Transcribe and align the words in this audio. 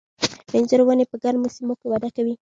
د 0.49 0.51
انځرو 0.57 0.83
ونې 0.87 1.05
په 1.11 1.15
ګرمو 1.23 1.53
سیمو 1.55 1.73
کې 1.79 1.87
وده 1.89 2.09
کوي. 2.15 2.33